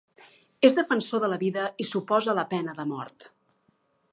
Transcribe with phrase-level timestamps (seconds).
[0.69, 3.29] És defensor de la vida i s'oposa a la pena de mort.